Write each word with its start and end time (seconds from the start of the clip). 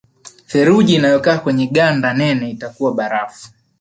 Theluji 0.47 0.95
inayokaa 0.95 1.37
kwenye 1.37 1.67
ganda 1.67 2.13
nene 2.13 2.49
itakuwa 2.49 2.93
barafu 2.93 3.49